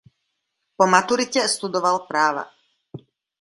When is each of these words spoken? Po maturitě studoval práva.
Po 0.77 0.87
maturitě 0.87 1.47
studoval 1.47 1.99
práva. 1.99 2.45